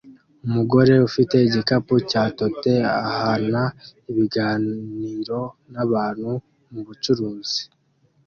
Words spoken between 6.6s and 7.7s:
mubucuruzi